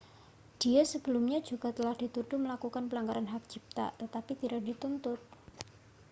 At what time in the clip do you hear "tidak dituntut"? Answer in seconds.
4.41-5.19